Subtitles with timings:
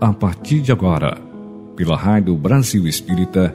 [0.00, 1.20] a partir de agora,
[1.76, 3.54] pela Rádio Brasil Espírita,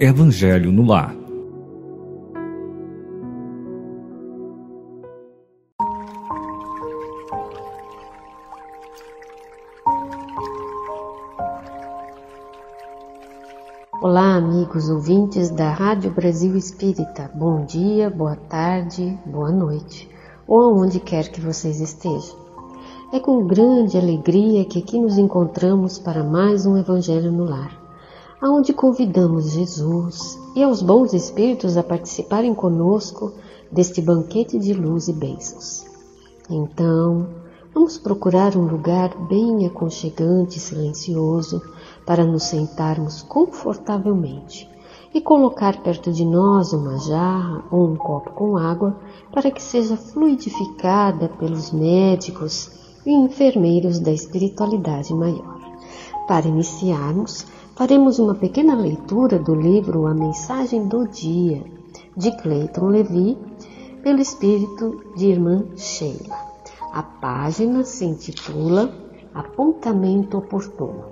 [0.00, 1.14] Evangelho no Lar.
[14.00, 17.30] Olá, amigos ouvintes da Rádio Brasil Espírita.
[17.34, 20.08] Bom dia, boa tarde, boa noite,
[20.46, 22.41] ou aonde quer que vocês estejam.
[23.12, 27.78] É com grande alegria que aqui nos encontramos para mais um Evangelho no Lar,
[28.40, 33.34] aonde convidamos Jesus e aos bons espíritos a participarem conosco
[33.70, 35.84] deste banquete de luz e bênçãos.
[36.48, 37.26] Então,
[37.74, 41.60] vamos procurar um lugar bem aconchegante e silencioso
[42.06, 44.66] para nos sentarmos confortavelmente
[45.12, 48.96] e colocar perto de nós uma jarra ou um copo com água
[49.30, 55.60] para que seja fluidificada pelos médicos e enfermeiros da espiritualidade maior.
[56.26, 61.64] Para iniciarmos, faremos uma pequena leitura do livro A Mensagem do Dia,
[62.16, 63.38] de Clayton Levy,
[64.02, 66.36] pelo espírito de irmã Sheila.
[66.92, 68.92] A página se intitula
[69.34, 71.04] Apontamento Oportuno.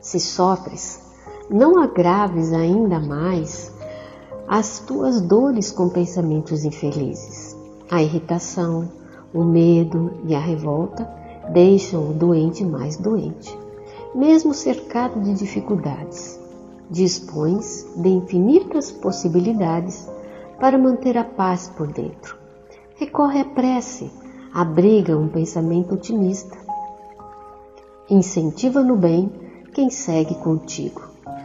[0.00, 1.00] Se sofres,
[1.48, 3.72] não agraves ainda mais
[4.46, 7.56] as tuas dores com pensamentos infelizes.
[7.90, 8.88] A irritação,
[9.36, 11.06] o medo e a revolta
[11.52, 13.56] deixam o doente mais doente.
[14.14, 16.40] Mesmo cercado de dificuldades,
[16.90, 20.08] dispões de infinitas possibilidades
[20.58, 22.38] para manter a paz por dentro.
[22.96, 24.10] Recorre à prece,
[24.54, 26.56] abriga um pensamento otimista.
[28.08, 29.30] Incentiva no bem
[29.74, 31.02] quem segue contigo.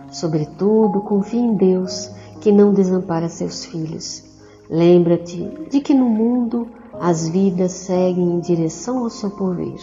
[0.09, 4.23] Sobretudo, confia em Deus, que não desampara seus filhos.
[4.69, 6.67] Lembra-te de que no mundo
[6.99, 9.79] as vidas seguem em direção ao seu porvir.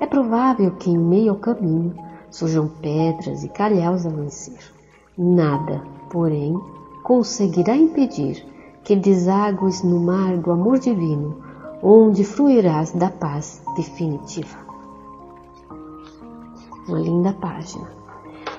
[0.00, 1.94] É provável que em meio ao caminho
[2.30, 4.60] surjam pedras e calhaus a vencer.
[5.16, 6.54] Nada, porém,
[7.02, 8.44] conseguirá impedir
[8.84, 11.36] que deságues no mar do amor divino,
[11.82, 14.58] onde fluirás da paz definitiva.
[16.86, 17.90] Uma linda página.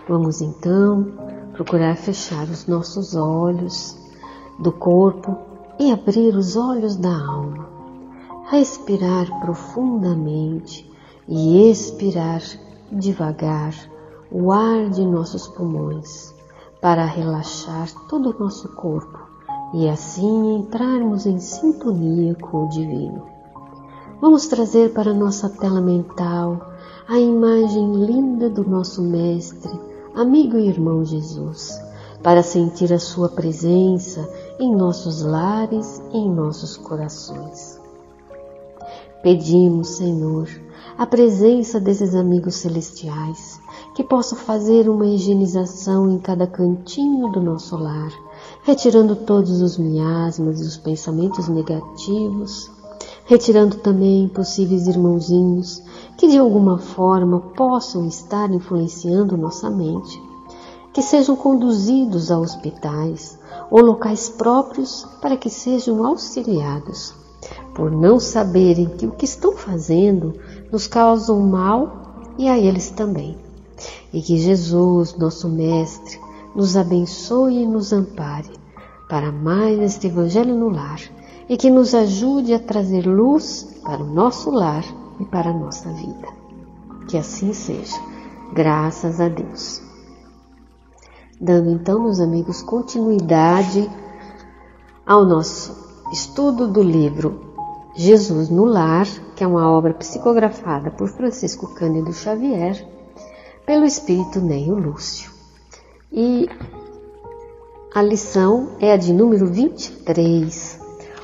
[0.09, 1.13] Vamos então
[1.53, 3.97] procurar fechar os nossos olhos
[4.59, 5.37] do corpo
[5.79, 7.76] e abrir os olhos da alma
[8.49, 10.89] respirar profundamente
[11.27, 12.41] e expirar
[12.89, 13.73] devagar
[14.31, 16.33] o ar de nossos pulmões
[16.81, 19.19] para relaxar todo o nosso corpo
[19.73, 23.23] e assim entrarmos em sintonia com o divino.
[24.21, 26.73] Vamos trazer para nossa tela mental
[27.07, 29.77] a imagem linda do nosso mestre,
[30.15, 31.77] amigo e irmão Jesus,
[32.23, 37.76] para sentir a sua presença em nossos lares e em nossos corações.
[39.21, 40.47] Pedimos, Senhor,
[40.95, 43.59] a presença desses amigos celestiais,
[43.95, 48.11] que possam fazer uma higienização em cada cantinho do nosso lar,
[48.61, 52.69] retirando todos os miasmas e os pensamentos negativos,
[53.25, 55.81] retirando também possíveis irmãozinhos
[56.15, 60.21] que de alguma forma possam estar influenciando nossa mente,
[60.93, 63.37] que sejam conduzidos a hospitais
[63.71, 67.26] ou locais próprios para que sejam auxiliados
[67.73, 70.33] por não saberem que o que estão fazendo
[70.71, 73.37] nos causa um mal e a eles também.
[74.11, 76.19] E que Jesus, nosso Mestre,
[76.55, 78.51] nos abençoe e nos ampare
[79.07, 80.99] para mais este Evangelho no lar
[81.47, 84.83] e que nos ajude a trazer luz para o nosso lar
[85.19, 86.27] e para a nossa vida.
[87.07, 87.95] Que assim seja,
[88.53, 89.81] graças a Deus.
[91.39, 93.89] Dando então, meus amigos, continuidade
[95.05, 97.47] ao nosso estudo do livro
[97.95, 102.87] Jesus no Lar, que é uma obra psicografada por Francisco Cândido Xavier,
[103.65, 105.31] pelo espírito Neio Lúcio.
[106.11, 106.47] E
[107.93, 110.79] a lição é a de número 23.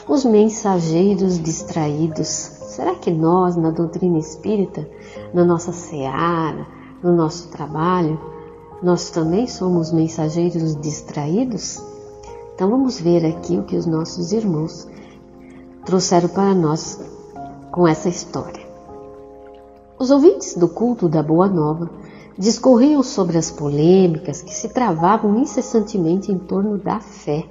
[0.09, 2.27] Os mensageiros distraídos.
[2.27, 4.89] Será que nós, na doutrina espírita,
[5.31, 6.65] na nossa seara,
[7.03, 8.19] no nosso trabalho,
[8.81, 11.93] nós também somos mensageiros distraídos?
[12.55, 14.88] Então vamos ver aqui o que os nossos irmãos
[15.85, 17.00] trouxeram para nós
[17.71, 18.63] com essa história.
[19.97, 21.89] Os ouvintes do culto da Boa Nova
[22.38, 27.45] discorriam sobre as polêmicas que se travavam incessantemente em torno da fé.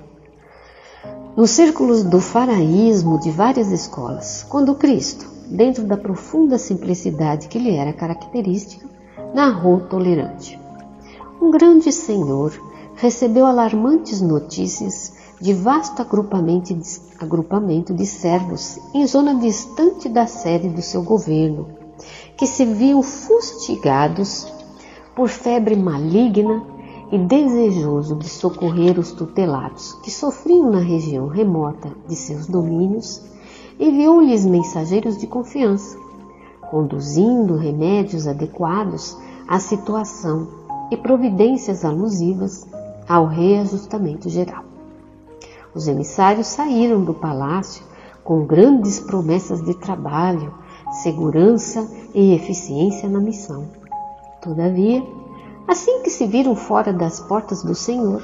[1.37, 7.75] Nos círculos do faraísmo de várias escolas, quando Cristo, dentro da profunda simplicidade que lhe
[7.75, 8.87] era característica,
[9.35, 10.61] narrou tolerante.
[11.41, 12.53] Um grande senhor
[13.03, 20.69] recebeu alarmantes notícias de vasto agrupamento de, agrupamento de servos em zona distante da sede
[20.69, 21.67] do seu governo,
[22.37, 24.47] que se viam fustigados
[25.17, 26.65] por febre maligna
[27.11, 33.21] e desejoso de socorrer os tutelados que sofriam na região remota de seus domínios,
[33.81, 35.99] enviou-lhes mensageiros de confiança,
[36.71, 40.47] conduzindo remédios adequados à situação
[40.89, 42.65] e providências alusivas
[43.09, 44.65] ao reajustamento geral.
[45.75, 47.85] Os emissários saíram do palácio
[48.23, 50.55] com grandes promessas de trabalho,
[51.03, 53.67] segurança e eficiência na missão.
[54.41, 55.03] Todavia,
[55.67, 58.23] assim que se viram fora das portas do Senhor,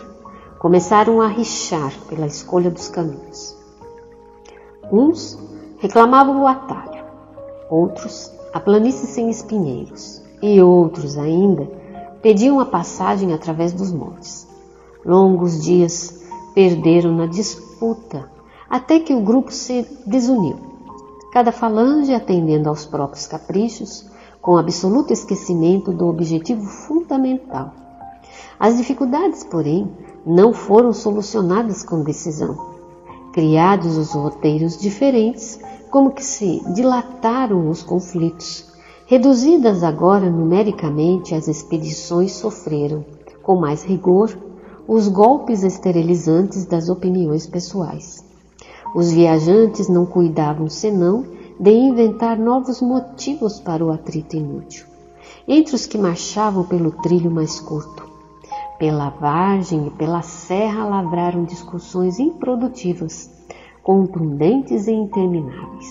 [0.59, 3.57] começaram a rixar pela escolha dos caminhos.
[4.91, 5.39] Uns
[5.79, 7.05] reclamavam o atalho,
[7.71, 11.69] outros a planície sem espinheiros, e outros ainda
[12.23, 14.48] pediam a passagem através dos montes.
[15.09, 16.21] Longos dias
[16.55, 18.31] perderam na disputa
[18.69, 20.59] até que o grupo se desuniu,
[21.33, 24.05] cada falange atendendo aos próprios caprichos,
[24.43, 27.73] com absoluto esquecimento do objetivo fundamental.
[28.61, 29.91] As dificuldades, porém,
[30.27, 32.77] não foram solucionadas com decisão.
[33.33, 35.59] Criados os roteiros diferentes,
[35.91, 38.67] como que se dilataram os conflitos.
[39.07, 43.07] Reduzidas agora numericamente, as expedições sofreram,
[43.43, 44.48] com mais rigor,
[44.89, 48.25] os golpes esterilizantes das opiniões pessoais.
[48.95, 51.27] Os viajantes não cuidavam senão
[51.61, 54.87] de inventar novos motivos para o atrito inútil.
[55.47, 58.09] Entre os que marchavam pelo trilho mais curto,
[58.79, 63.31] pela vargem e pela serra lavraram discussões improdutivas,
[63.83, 65.87] contundentes e intermináveis.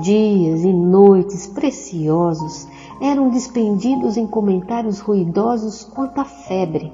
[0.00, 2.66] Dias e noites preciosos
[3.02, 6.90] eram despendidos em comentários ruidosos quanto à febre,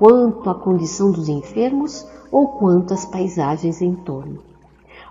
[0.00, 4.38] quanto à condição dos enfermos ou quanto às paisagens em torno.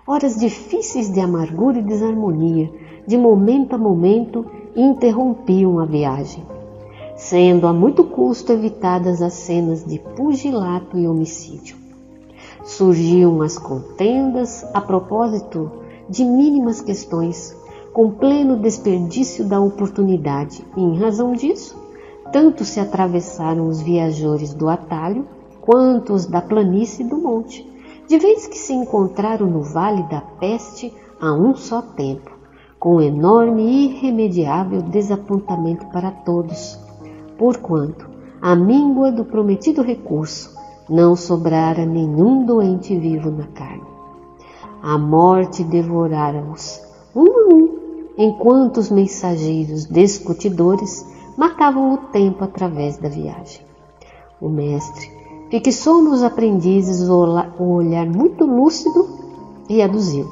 [0.04, 2.68] Horas difíceis de amargura e desarmonia,
[3.06, 4.44] de momento a momento,
[4.74, 6.44] interrompiam a viagem,
[7.14, 11.76] sendo a muito custo evitadas as cenas de pugilato e homicídio.
[12.64, 15.70] Surgiam as contendas a propósito
[16.08, 17.56] de mínimas questões,
[17.92, 21.76] com pleno desperdício da oportunidade, e em razão disso,
[22.32, 25.26] tanto se atravessaram os viajores do atalho
[25.60, 27.66] quanto os da planície do monte,
[28.08, 32.30] de vez que se encontraram no vale da peste a um só tempo,
[32.78, 36.78] com enorme e irremediável desapontamento para todos,
[37.36, 38.08] porquanto,
[38.40, 43.84] a míngua do prometido recurso, não sobrara nenhum doente vivo na carne.
[44.82, 46.80] A morte devorara-os,
[47.14, 47.78] um a um,
[48.16, 51.06] enquanto os mensageiros discutidores
[51.40, 53.62] matavam o tempo através da viagem.
[54.38, 55.10] O mestre
[55.50, 59.08] fixou nos aprendizes o olhar muito lúcido
[59.66, 60.30] e aduziu.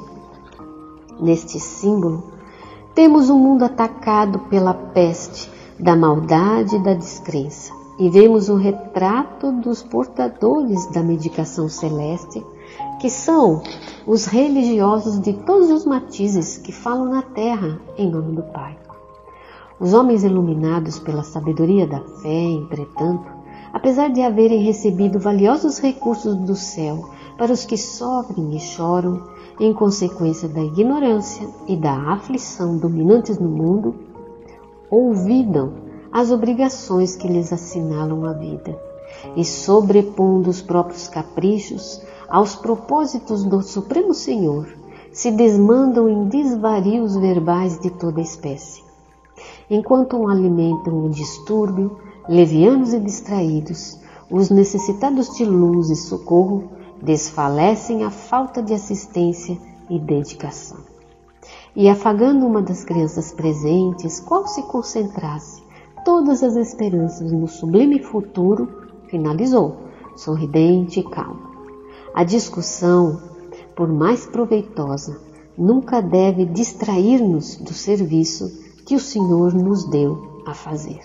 [1.19, 2.23] Neste símbolo,
[2.93, 8.55] temos o um mundo atacado pela peste da maldade e da descrença, e vemos o
[8.55, 12.45] retrato dos portadores da medicação celeste,
[13.01, 13.63] que são
[14.05, 18.77] os religiosos de todos os matizes que falam na terra em nome do Pai.
[19.79, 23.31] Os homens iluminados pela sabedoria da fé, entretanto,
[23.71, 29.23] apesar de haverem recebido valiosos recursos do céu para os que sofrem e choram
[29.57, 33.95] em consequência da ignorância e da aflição dominantes no mundo,
[34.91, 35.71] olvidam
[36.11, 38.77] as obrigações que lhes assinalam a vida
[39.37, 44.67] e sobrepondo os próprios caprichos aos propósitos do Supremo Senhor,
[45.13, 48.88] se desmandam em desvarios verbais de toda espécie.
[49.69, 53.99] Enquanto alimentam o distúrbio, levianos e distraídos,
[54.29, 56.71] os necessitados de luz e socorro
[57.01, 59.57] desfalecem a falta de assistência
[59.87, 60.77] e dedicação.
[61.75, 65.61] E afagando uma das crianças presentes, qual se concentrasse
[66.03, 68.67] todas as esperanças no sublime futuro,
[69.07, 69.77] finalizou,
[70.15, 71.47] sorridente e calmo.
[72.13, 73.21] A discussão,
[73.75, 75.21] por mais proveitosa,
[75.55, 80.99] nunca deve distrair-nos do serviço que o Senhor nos deu a fazer.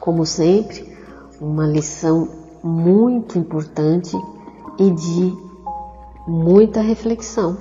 [0.00, 0.92] Como sempre,
[1.40, 2.28] uma lição
[2.60, 4.16] muito importante
[4.80, 5.32] e de
[6.26, 7.56] muita reflexão.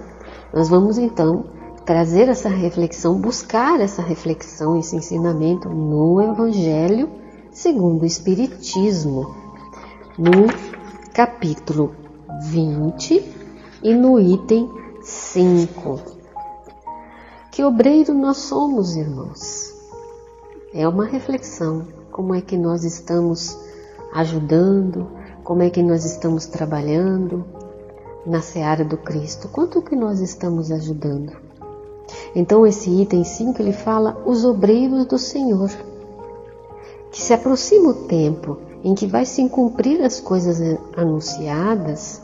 [0.52, 1.46] Nós vamos então
[1.86, 7.08] trazer essa reflexão, buscar essa reflexão, esse ensinamento no Evangelho
[7.52, 9.36] segundo o Espiritismo,
[10.18, 10.48] no
[11.14, 11.94] capítulo
[12.42, 13.24] 20
[13.84, 14.68] e no item
[15.00, 16.19] 5.
[17.60, 19.76] Que obreiro nós somos, irmãos?
[20.74, 23.60] É uma reflexão como é que nós estamos
[24.14, 25.06] ajudando,
[25.44, 27.44] como é que nós estamos trabalhando
[28.26, 31.34] na seara do Cristo, quanto que nós estamos ajudando.
[32.34, 35.70] Então esse item 5 ele fala os obreiros do Senhor.
[37.12, 42.22] Que se aproxima o tempo em que vai se cumprir as coisas anunciadas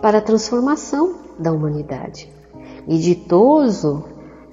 [0.00, 2.32] para a transformação da humanidade.
[2.86, 4.04] E ditoso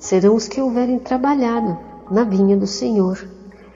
[0.06, 1.80] serão os que houverem trabalhado
[2.12, 3.28] na vinha do Senhor,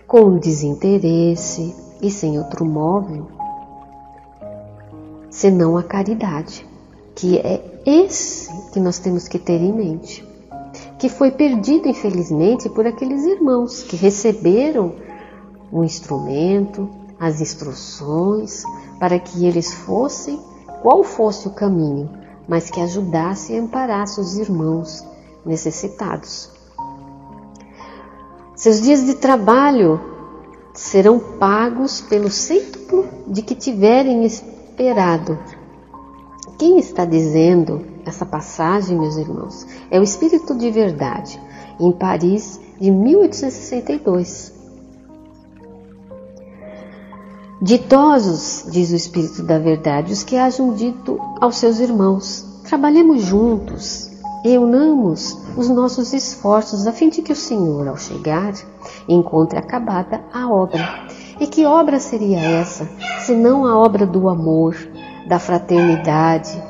[0.05, 3.25] com desinteresse e sem outro móvel,
[5.27, 6.63] senão a caridade,
[7.15, 10.23] que é esse que nós temos que ter em mente,
[10.99, 14.93] que foi perdido, infelizmente, por aqueles irmãos que receberam
[15.71, 16.87] o instrumento,
[17.19, 18.61] as instruções,
[18.99, 20.39] para que eles fossem
[20.83, 22.07] qual fosse o caminho,
[22.47, 25.03] mas que ajudasse e amparasse os irmãos
[25.45, 26.49] necessitados.
[28.55, 30.01] Seus dias de trabalho
[30.73, 35.39] serão pagos pelo cêntuplo de que tiverem esperado.
[36.57, 39.65] Quem está dizendo essa passagem, meus irmãos?
[39.89, 41.41] É o Espírito de Verdade,
[41.79, 44.53] em Paris, de 1862.
[47.61, 54.08] Ditosos, diz o Espírito da Verdade, os que hajam dito aos seus irmãos: trabalhemos juntos
[54.43, 58.53] e unamos os nossos esforços a fim de que o Senhor, ao chegar,
[59.07, 61.07] encontre acabada a obra.
[61.39, 62.89] E que obra seria essa,
[63.25, 64.75] senão a obra do amor,
[65.27, 66.61] da fraternidade,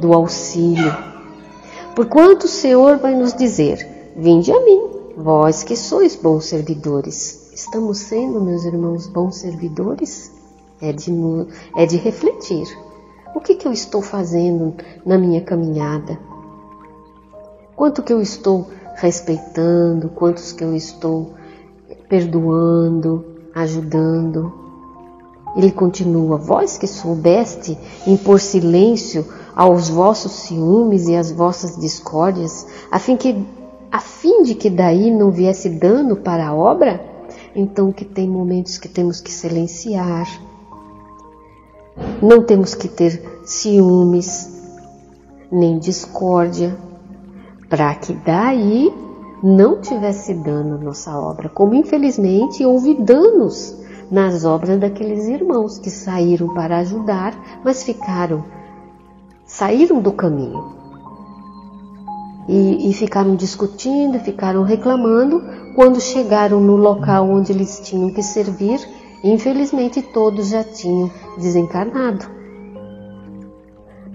[0.00, 0.96] do auxílio?
[1.94, 7.98] Porquanto o Senhor vai nos dizer: Vinde a mim, vós que sois bons servidores Estamos
[7.98, 10.30] sendo, meus irmãos, bons servidores?
[10.80, 11.12] É de,
[11.76, 12.68] é de refletir.
[13.34, 16.16] O que, que eu estou fazendo na minha caminhada?
[17.78, 18.66] Quanto que eu estou
[18.96, 20.08] respeitando?
[20.08, 21.34] Quantos que eu estou
[22.08, 24.52] perdoando, ajudando?
[25.54, 32.98] Ele continua: Vós que soubeste impor silêncio aos vossos ciúmes e às vossas discórdias, a
[32.98, 33.46] fim, que,
[33.92, 37.00] a fim de que daí não viesse dano para a obra?
[37.54, 40.26] Então que tem momentos que temos que silenciar.
[42.20, 44.50] Não temos que ter ciúmes,
[45.52, 46.76] nem discórdia,
[47.68, 48.92] para que daí
[49.42, 53.76] não tivesse dano nossa obra, como infelizmente houve danos
[54.10, 57.34] nas obras daqueles irmãos que saíram para ajudar,
[57.64, 58.44] mas ficaram
[59.44, 60.78] saíram do caminho
[62.48, 65.42] e, e ficaram discutindo, ficaram reclamando.
[65.74, 68.80] Quando chegaram no local onde eles tinham que servir,
[69.22, 72.37] infelizmente todos já tinham desencarnado.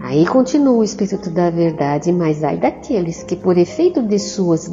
[0.03, 4.69] Aí continua o Espírito da Verdade, mas ai daqueles que, por efeito de suas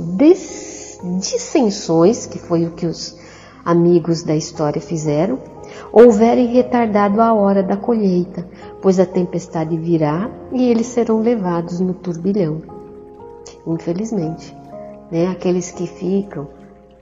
[1.18, 3.16] dissensões, que foi o que os
[3.64, 5.38] amigos da história fizeram,
[5.92, 8.46] houverem retardado a hora da colheita,
[8.82, 12.80] pois a tempestade virá e eles serão levados no turbilhão
[13.66, 14.56] infelizmente.
[15.10, 15.26] Né?
[15.28, 16.49] Aqueles que ficam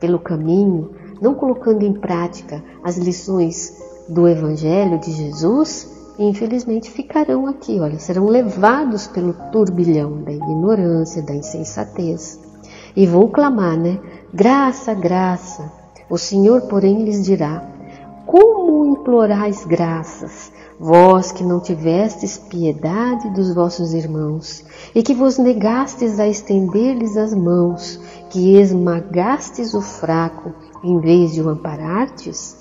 [0.01, 3.77] pelo caminho, não colocando em prática as lições
[4.09, 11.35] do Evangelho de Jesus, infelizmente ficarão aqui, olha, serão levados pelo turbilhão da ignorância, da
[11.35, 12.41] insensatez.
[12.97, 13.99] E vão clamar, né?
[14.33, 15.73] Graça, graça.
[16.11, 17.63] O Senhor, porém, lhes dirá:
[18.27, 20.53] Como implorais graças?
[20.79, 27.35] vós que não tivestes piedade dos vossos irmãos, e que vos negastes a estender-lhes as
[27.35, 30.53] mãos, que esmagastes o fraco
[30.85, 32.57] em vez de o amparartes?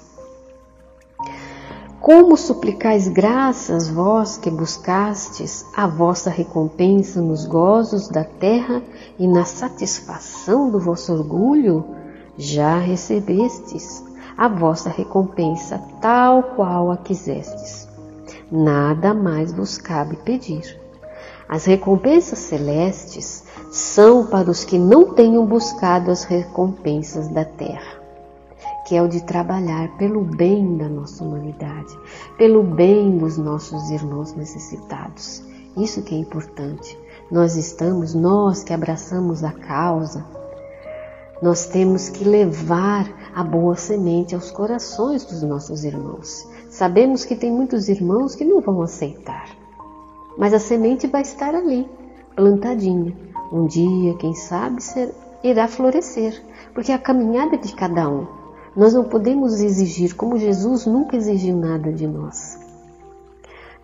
[1.99, 8.81] Como suplicais graças, vós que buscastes a vossa recompensa nos gozos da terra
[9.19, 11.83] e na satisfação do vosso orgulho?
[12.37, 14.03] Já recebestes
[14.37, 17.87] a vossa recompensa tal qual a quisestes
[18.51, 20.79] nada mais vos cabe pedir.
[21.47, 28.01] As recompensas celestes são para os que não tenham buscado as recompensas da terra,
[28.87, 31.93] que é o de trabalhar pelo bem da nossa humanidade,
[32.37, 35.43] pelo bem dos nossos irmãos necessitados.
[35.75, 36.97] Isso que é importante.
[37.29, 40.25] Nós estamos, nós que abraçamos a causa,
[41.41, 46.47] nós temos que levar a boa semente aos corações dos nossos irmãos.
[46.69, 49.49] Sabemos que tem muitos irmãos que não vão aceitar,
[50.37, 51.89] mas a semente vai estar ali,
[52.37, 53.13] plantadinha.
[53.51, 54.81] Um dia, quem sabe,
[55.43, 56.41] irá florescer,
[56.73, 58.46] porque é a caminhada de cada um.
[58.77, 62.59] Nós não podemos exigir, como Jesus nunca exigiu nada de nós.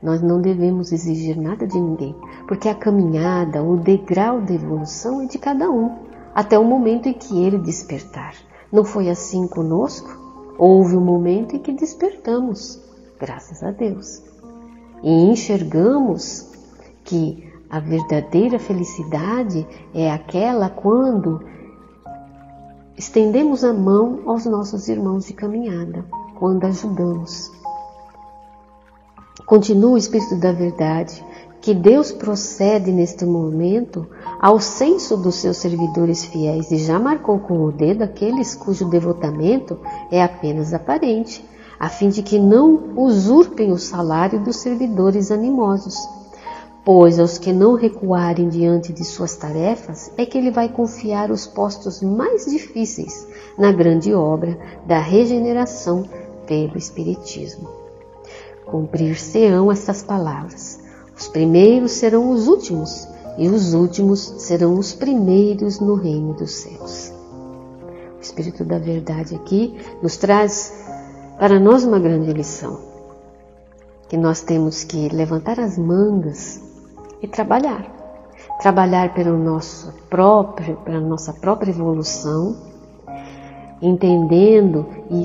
[0.01, 2.15] Nós não devemos exigir nada de ninguém,
[2.47, 5.95] porque a caminhada, o degrau da evolução é de cada um,
[6.35, 8.35] até o momento em que ele despertar.
[8.71, 10.15] Não foi assim conosco?
[10.59, 12.79] Houve um momento em que despertamos,
[13.19, 14.21] graças a Deus,
[15.01, 16.51] e enxergamos
[17.03, 21.43] que A verdadeira felicidade é aquela quando
[22.97, 27.51] estendemos a mão aos nossos irmãos de caminhada, quando ajudamos.
[29.45, 31.23] Continua o Espírito da Verdade
[31.63, 34.05] que Deus procede neste momento
[34.37, 39.79] ao censo dos seus servidores fiéis e já marcou com o dedo aqueles cujo devotamento
[40.11, 41.43] é apenas aparente,
[41.79, 45.95] a fim de que não usurpem o salário dos servidores animosos.
[46.85, 51.47] Pois aos que não recuarem diante de suas tarefas é que ele vai confiar os
[51.47, 53.25] postos mais difíceis
[53.57, 56.03] na grande obra da regeneração
[56.45, 57.69] pelo Espiritismo.
[58.65, 60.81] Cumprir-se-ão estas palavras.
[61.17, 67.13] Os primeiros serão os últimos, e os últimos serão os primeiros no reino dos céus.
[68.17, 70.73] O Espírito da Verdade aqui nos traz
[71.39, 72.77] para nós uma grande lição,
[74.09, 76.72] que nós temos que levantar as mangas
[77.23, 77.89] e trabalhar.
[78.59, 82.55] Trabalhar pelo nosso próprio, pela nossa própria evolução,
[83.81, 85.23] entendendo e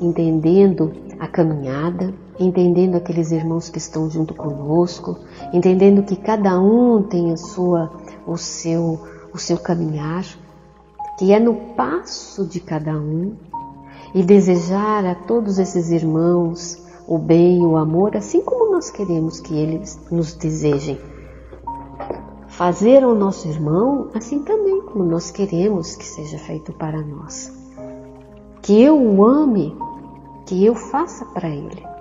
[0.00, 5.18] entendendo a caminhada, entendendo aqueles irmãos que estão junto conosco,
[5.52, 7.90] entendendo que cada um tem a sua,
[8.26, 9.00] o seu,
[9.34, 10.24] o seu caminhar,
[11.18, 13.34] que é no passo de cada um,
[14.14, 19.54] e desejar a todos esses irmãos o bem, o amor, assim como nós queremos que
[19.54, 21.11] eles nos desejem.
[22.52, 27.52] Fazer ao nosso irmão assim também como nós queremos que seja feito para nós.
[28.62, 29.76] Que eu o ame,
[30.46, 31.92] que eu faça para ele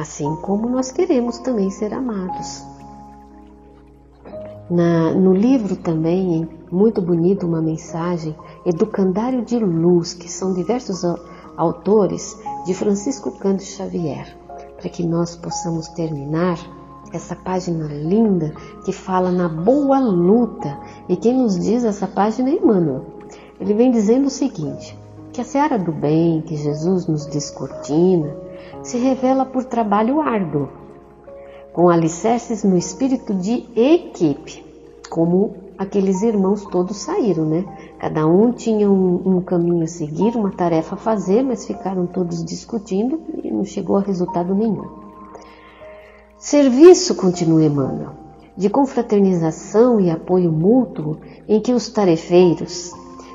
[0.00, 2.64] assim como nós queremos também ser amados.
[4.70, 11.02] Na, no livro também, muito bonito, uma mensagem, Educandário de Luz, que são diversos
[11.56, 14.36] autores de Francisco Cândido Xavier,
[14.76, 16.58] para que nós possamos terminar
[17.12, 20.78] essa página linda que fala na boa luta.
[21.08, 23.04] E quem nos diz essa página é Emmanuel.
[23.60, 24.98] Ele vem dizendo o seguinte:
[25.32, 28.34] que a seara do bem que Jesus nos descortina,
[28.82, 30.68] se revela por trabalho árduo,
[31.72, 34.64] com alicerces no espírito de equipe,
[35.08, 37.64] como aqueles irmãos todos saíram, né?
[37.98, 42.44] Cada um tinha um, um, caminho a seguir, uma tarefa a fazer, mas ficaram todos
[42.44, 45.09] discutindo e não chegou a resultado nenhum.
[46.40, 48.14] Serviço, continua Emmanuel,
[48.56, 52.92] de confraternização e apoio mútuo em que os tarefeiros,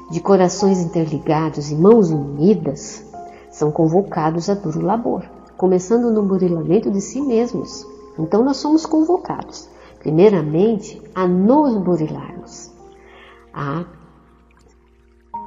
[0.10, 3.06] de corações interligados e mãos unidas,
[3.52, 5.24] são convocados a duro labor,
[5.56, 7.86] começando no burilamento de si mesmos.
[8.18, 12.72] Então nós somos convocados, primeiramente, a nos burilarmos,
[13.54, 13.86] a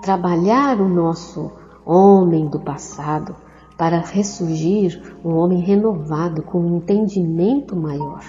[0.00, 1.50] trabalhar o nosso
[1.84, 3.34] homem do passado
[3.78, 8.24] para ressurgir um homem renovado com um entendimento maior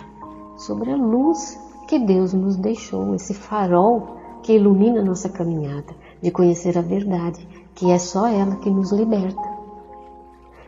[0.56, 6.78] sobre a luz que Deus nos deixou, esse farol que ilumina nossa caminhada de conhecer
[6.78, 9.42] a verdade, que é só ela que nos liberta.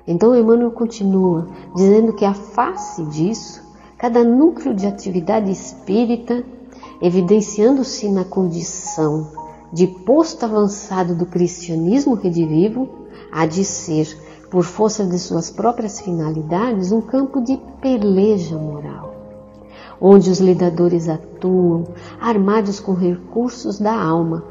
[0.07, 3.61] Então Emmanuel continua dizendo que a face disso,
[3.99, 6.43] cada núcleo de atividade espírita,
[6.99, 9.29] evidenciando-se na condição
[9.71, 12.89] de posto avançado do cristianismo redivivo,
[13.31, 14.17] há de ser,
[14.51, 19.15] por força de suas próprias finalidades, um campo de peleja moral,
[19.99, 21.85] onde os lidadores atuam
[22.19, 24.43] armados com recursos da alma,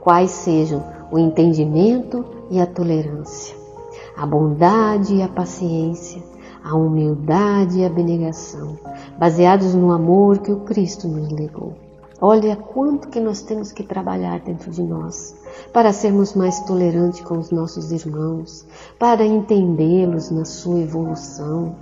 [0.00, 3.58] quais sejam o entendimento e a tolerância
[4.18, 6.20] a bondade e a paciência,
[6.64, 8.76] a humildade e a abnegação,
[9.16, 11.74] baseados no amor que o Cristo nos legou.
[12.20, 15.36] Olha quanto que nós temos que trabalhar dentro de nós
[15.72, 18.66] para sermos mais tolerantes com os nossos irmãos,
[18.98, 21.74] para entendê-los na sua evolução,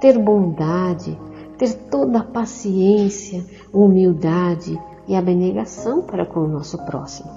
[0.00, 1.18] ter bondade,
[1.56, 7.30] ter toda a paciência, humildade e abnegação para com o nosso próximo.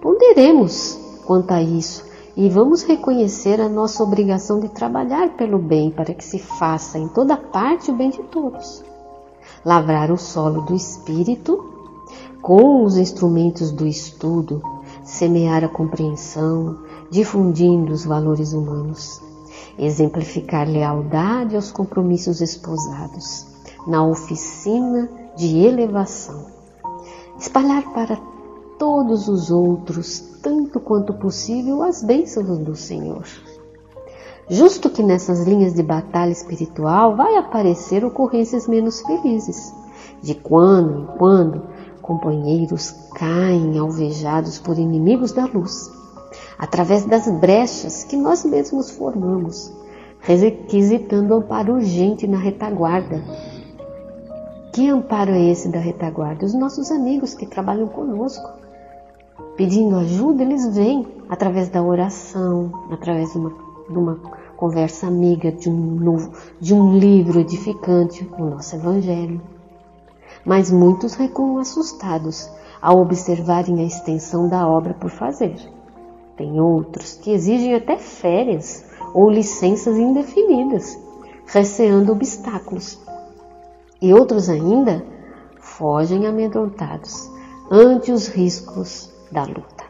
[0.00, 2.04] Ponderemos quanto a isso
[2.36, 7.08] e vamos reconhecer a nossa obrigação de trabalhar pelo bem para que se faça em
[7.08, 8.84] toda parte o bem de todos.
[9.64, 11.75] Lavrar o solo do espírito
[12.46, 14.62] com os instrumentos do estudo,
[15.02, 16.78] semear a compreensão,
[17.10, 19.20] difundindo os valores humanos,
[19.76, 23.44] exemplificar lealdade aos compromissos esposados,
[23.84, 26.46] na oficina de elevação,
[27.36, 28.16] espalhar para
[28.78, 33.24] todos os outros, tanto quanto possível, as bênçãos do Senhor.
[34.48, 39.74] Justo que nessas linhas de batalha espiritual vai aparecer ocorrências menos felizes.
[40.22, 41.62] De quando em quando,
[42.06, 45.90] companheiros caem alvejados por inimigos da luz,
[46.58, 49.72] através das brechas que nós mesmos formamos,
[50.20, 53.22] requisitando amparo urgente na retaguarda
[54.76, 56.44] que amparo é esse da retaguarda?
[56.44, 58.46] Os nossos amigos que trabalham conosco.
[59.56, 63.54] Pedindo ajuda, eles vêm através da oração, através de uma,
[63.88, 64.16] de uma
[64.54, 69.40] conversa amiga, de um, novo, de um livro edificante, o nosso Evangelho.
[70.46, 72.48] Mas muitos recuam assustados
[72.80, 75.56] ao observarem a extensão da obra por fazer.
[76.36, 80.96] Tem outros que exigem até férias ou licenças indefinidas,
[81.46, 82.96] receando obstáculos.
[84.00, 85.04] E outros ainda
[85.58, 87.28] fogem amedrontados
[87.68, 89.84] ante os riscos da luta.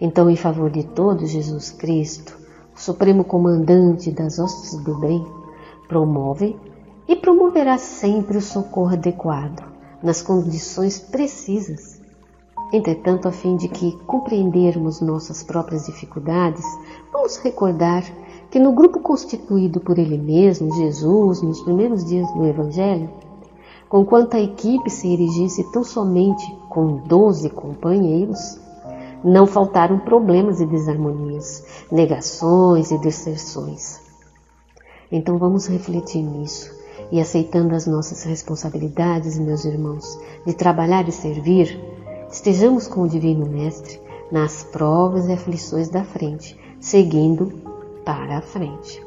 [0.00, 2.36] Então, em favor de todos, Jesus Cristo,
[2.74, 5.24] o Supremo Comandante das hostes do bem,
[5.86, 6.56] promove
[7.06, 9.62] e promoverá sempre o socorro adequado,
[10.02, 12.00] nas condições precisas.
[12.72, 16.64] Entretanto, a fim de que compreendermos nossas próprias dificuldades,
[17.12, 18.02] vamos recordar
[18.50, 23.10] que no grupo constituído por ele mesmo, Jesus, nos primeiros dias do Evangelho,
[23.88, 28.58] conquanto a equipe se erigisse tão somente com doze companheiros,
[29.22, 34.00] não faltaram problemas e desarmonias, negações e deserções.
[35.10, 36.81] Então vamos refletir nisso
[37.12, 41.78] e aceitando as nossas responsabilidades, meus irmãos, de trabalhar e servir,
[42.30, 47.52] estejamos com o Divino Mestre nas provas e aflições da frente, seguindo
[48.02, 49.04] para a frente.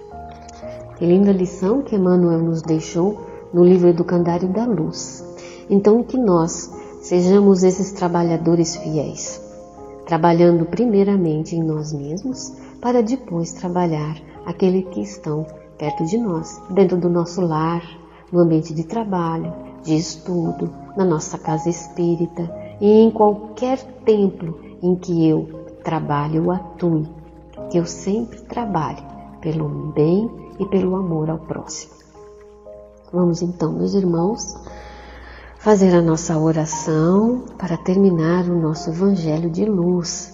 [0.97, 3.19] Que linda lição que Emmanuel nos deixou
[3.51, 5.25] no livro Educandário da Luz.
[5.67, 9.41] Então, que nós sejamos esses trabalhadores fiéis,
[10.05, 14.15] trabalhando primeiramente em nós mesmos, para depois trabalhar
[14.45, 17.83] aqueles que estão perto de nós, dentro do nosso lar,
[18.31, 22.49] no ambiente de trabalho, de estudo, na nossa casa espírita
[22.81, 27.07] e em qualquer templo em que eu trabalhe ou atue,
[27.69, 29.03] que eu sempre trabalhe
[29.41, 31.93] pelo bem e pelo amor ao próximo.
[33.13, 34.55] Vamos então, meus irmãos,
[35.59, 40.33] fazer a nossa oração para terminar o nosso Evangelho de luz.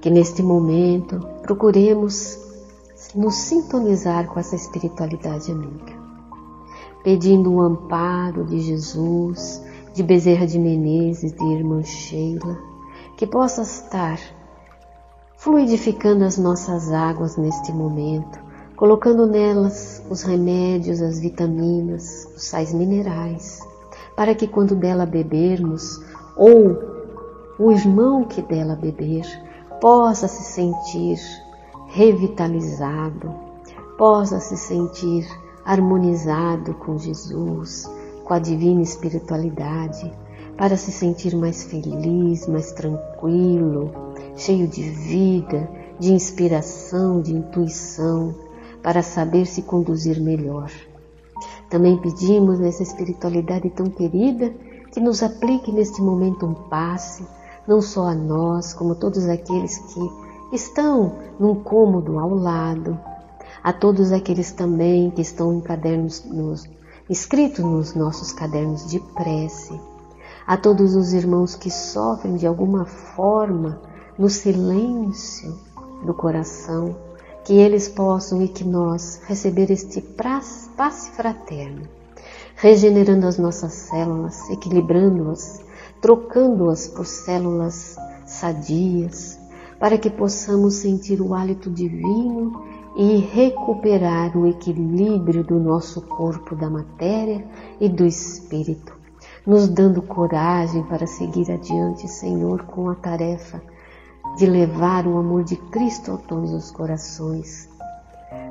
[0.00, 2.45] Que neste momento procuremos
[3.14, 5.92] nos sintonizar com essa espiritualidade amiga,
[7.02, 9.62] pedindo o amparo de Jesus,
[9.94, 12.58] de Bezerra de Menezes, de Irmã Sheila,
[13.16, 14.18] que possa estar
[15.36, 18.38] fluidificando as nossas águas neste momento,
[18.76, 23.60] colocando nelas os remédios, as vitaminas, os sais minerais,
[24.14, 26.00] para que quando dela bebermos,
[26.36, 26.76] ou
[27.58, 29.24] o irmão que dela beber,
[29.80, 31.18] possa se sentir
[31.86, 33.34] revitalizado,
[33.96, 35.26] possa se sentir
[35.64, 37.90] harmonizado com Jesus,
[38.24, 40.12] com a divina espiritualidade,
[40.56, 43.90] para se sentir mais feliz, mais tranquilo,
[44.36, 45.68] cheio de vida,
[45.98, 48.34] de inspiração, de intuição,
[48.82, 50.70] para saber se conduzir melhor.
[51.68, 54.54] Também pedimos nessa espiritualidade tão querida
[54.92, 57.26] que nos aplique neste momento um passe,
[57.66, 60.00] não só a nós, como todos aqueles que
[60.52, 62.98] estão num cômodo ao lado,
[63.62, 66.68] a todos aqueles também que estão em cadernos nos,
[67.10, 69.78] escritos nos nossos cadernos de prece,
[70.46, 73.80] a todos os irmãos que sofrem de alguma forma
[74.18, 75.58] no silêncio
[76.04, 76.96] do coração,
[77.44, 81.88] que eles possam e que nós receber este passe fraterno,
[82.56, 85.60] regenerando as nossas células, equilibrando-as,
[86.00, 89.35] trocando-as por células sadias,
[89.78, 92.64] para que possamos sentir o hálito divino
[92.96, 97.44] e recuperar o equilíbrio do nosso corpo da matéria
[97.78, 98.94] e do espírito,
[99.46, 103.60] nos dando coragem para seguir adiante, Senhor, com a tarefa
[104.36, 107.68] de levar o amor de Cristo a todos os corações.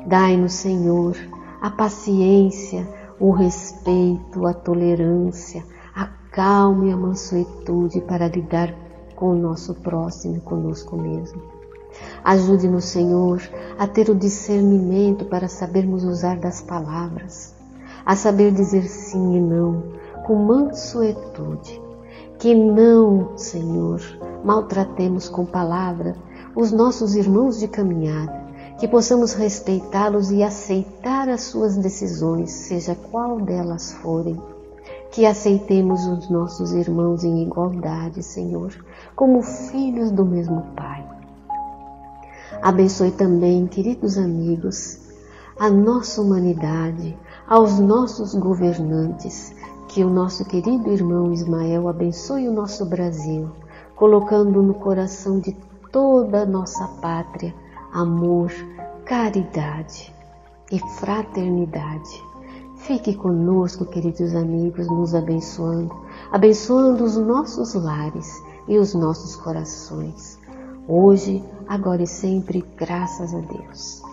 [0.06, 1.16] Dai-nos, Senhor,
[1.62, 2.88] a paciência,
[3.20, 8.85] o respeito, a tolerância, a calma e a mansuetude para lidar
[9.16, 11.42] com o nosso próximo e conosco mesmo.
[12.24, 13.42] Ajude-nos, Senhor,
[13.78, 17.54] a ter o discernimento para sabermos usar das palavras,
[18.06, 19.84] a saber dizer sim e não,
[20.26, 21.82] com mansuetude.
[22.38, 24.02] Que não, Senhor,
[24.44, 26.16] maltratemos com palavra
[26.56, 28.46] os nossos irmãos de caminhada,
[28.78, 34.42] que possamos respeitá-los e aceitar as suas decisões, seja qual delas forem.
[35.16, 38.74] Que aceitemos os nossos irmãos em igualdade, Senhor,
[39.16, 41.08] como filhos do mesmo Pai.
[42.62, 45.00] Abençoe também, queridos amigos,
[45.58, 49.56] a nossa humanidade, aos nossos governantes,
[49.88, 53.50] que o nosso querido irmão Ismael abençoe o nosso Brasil,
[53.96, 55.56] colocando no coração de
[55.94, 57.56] toda a nossa pátria
[57.94, 58.52] amor,
[59.06, 60.14] caridade
[60.70, 62.35] e fraternidade.
[62.86, 65.92] Fique conosco, queridos amigos, nos abençoando,
[66.32, 70.38] abençoando os nossos lares e os nossos corações.
[70.88, 74.04] Hoje, agora e sempre, graças a Deus.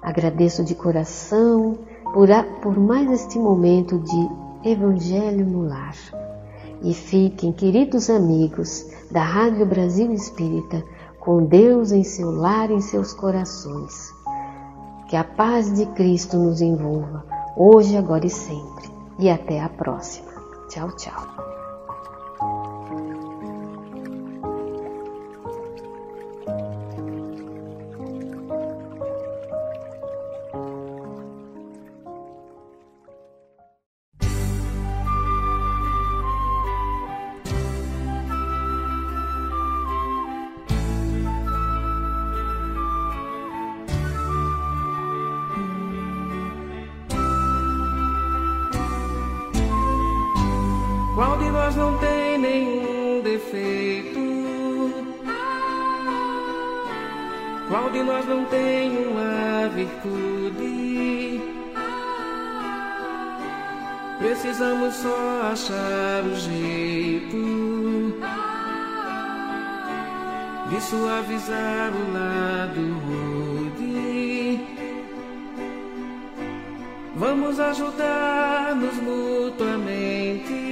[0.00, 1.76] Agradeço de coração
[2.14, 5.96] por, a, por mais este momento de Evangelho no Lar.
[6.82, 10.84] E fiquem, queridos amigos da Rádio Brasil Espírita,
[11.18, 14.14] com Deus em seu lar e em seus corações.
[15.08, 18.90] Que a paz de Cristo nos envolva, hoje, agora e sempre.
[19.18, 20.30] E até a próxima.
[20.68, 21.61] Tchau, tchau.
[51.72, 54.20] Nós não tem nenhum defeito?
[57.68, 61.40] Qual de nós não tem uma virtude?
[64.18, 68.16] Precisamos só achar o jeito
[70.68, 74.60] de suavizar o lado rude.
[77.16, 80.71] Vamos ajudar-nos mutuamente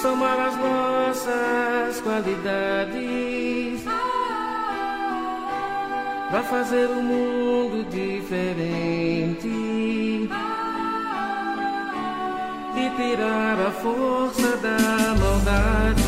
[0.00, 3.84] somar as nossas qualidades.
[6.30, 9.48] Para fazer um mundo diferente.
[12.76, 14.78] E tirar a força da
[15.18, 16.02] maldade.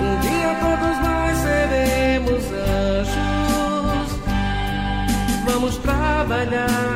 [0.00, 2.44] Um dia todos nós seremos
[2.92, 4.08] anjos,
[5.44, 6.95] vamos trabalhar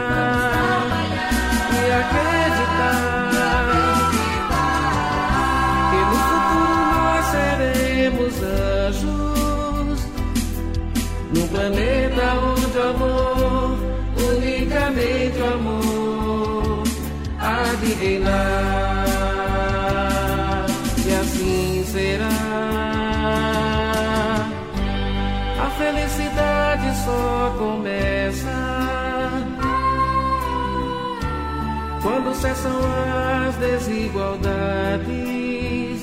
[32.11, 32.77] Quando cessam
[33.47, 36.03] as desigualdades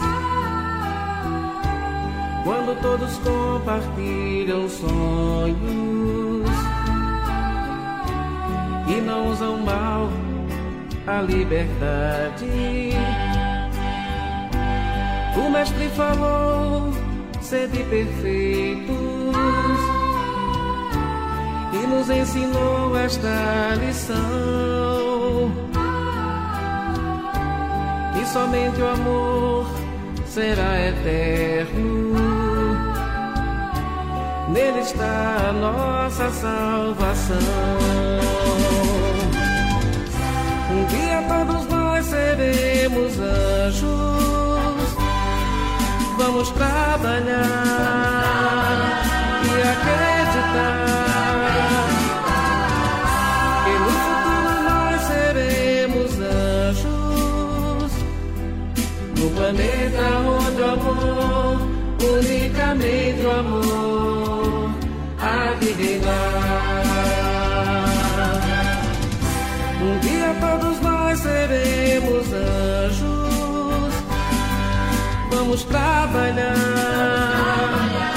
[2.46, 6.50] quando todos compartilham sonhos
[8.88, 10.10] e não usam mal
[11.06, 12.46] a liberdade.
[15.36, 16.94] O mestre falou
[17.42, 18.96] sede perfeitos
[21.74, 25.68] e nos ensinou esta lição
[28.28, 29.66] somente o amor
[30.26, 32.08] será eterno
[34.50, 37.38] nele está a nossa salvação.
[40.72, 44.96] Um dia todos nós seremos anjos,
[46.18, 47.28] vamos trabalhar
[49.44, 50.87] e acreditar.
[59.48, 60.04] Planeta
[60.60, 61.62] o amor,
[62.04, 64.70] unicamente o amor
[69.82, 73.94] um dia todos nós seremos anjos.
[75.32, 76.56] Vamos trabalhar
[78.16, 78.17] e